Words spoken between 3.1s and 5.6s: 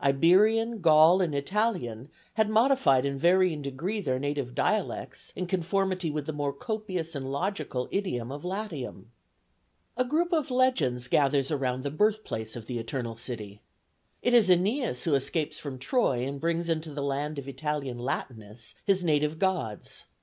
varying degree their native dialects in